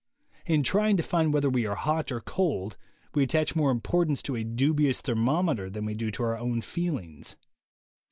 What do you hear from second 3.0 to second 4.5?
we attach more importance to a